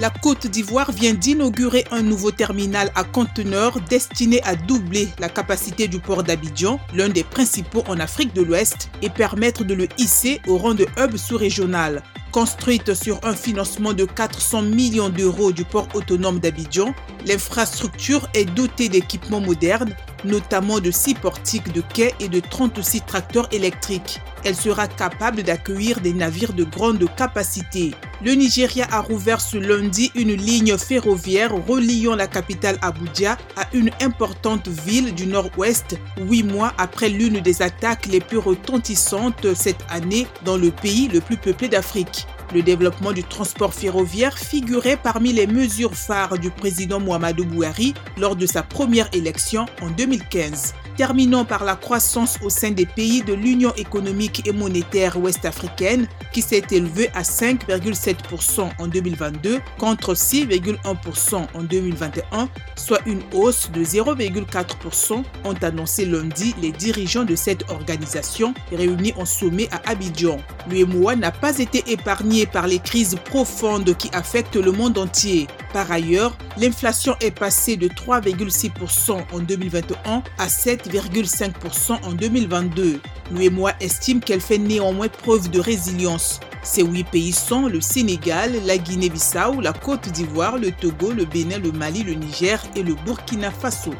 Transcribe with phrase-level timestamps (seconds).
[0.00, 5.88] La Côte d'Ivoire vient d'inaugurer un nouveau terminal à conteneurs destiné à doubler la capacité
[5.88, 10.40] du port d'Abidjan, l'un des principaux en Afrique de l'Ouest, et permettre de le hisser
[10.46, 12.02] au rang de hub sous-régional.
[12.32, 16.94] Construite sur un financement de 400 millions d'euros du port autonome d'Abidjan,
[17.26, 19.94] l'infrastructure est dotée d'équipements modernes,
[20.24, 24.22] notamment de 6 portiques de quai et de 36 tracteurs électriques.
[24.44, 27.92] Elle sera capable d'accueillir des navires de grande capacité.
[28.22, 33.90] Le Nigeria a rouvert ce lundi une ligne ferroviaire reliant la capitale Abuja à une
[34.02, 40.26] importante ville du nord-ouest, huit mois après l'une des attaques les plus retentissantes cette année
[40.44, 42.26] dans le pays le plus peuplé d'Afrique.
[42.52, 48.36] Le développement du transport ferroviaire figurait parmi les mesures phares du président Muhammadu Buhari lors
[48.36, 50.74] de sa première élection en 2015.
[51.00, 56.42] Terminons par la croissance au sein des pays de l'Union économique et monétaire ouest-africaine qui
[56.42, 65.24] s'est élevée à 5,7% en 2022 contre 6,1% en 2021, soit une hausse de 0,4%,
[65.44, 70.36] ont annoncé lundi les dirigeants de cette organisation réunis en sommet à Abidjan.
[70.68, 75.46] L'UMOA n'a pas été épargné par les crises profondes qui affectent le monde entier.
[75.72, 80.48] Par ailleurs, l'inflation est passée de 3,6% en 2021 à
[80.90, 83.00] 7,5% en 2022.
[83.32, 86.40] L'UEMOA estime qu'elle fait néanmoins preuve de résilience.
[86.62, 91.58] Ces huit pays sont le Sénégal, la Guinée-Bissau, la Côte d'Ivoire, le Togo, le Bénin,
[91.58, 93.92] le Mali, le Niger et le Burkina Faso.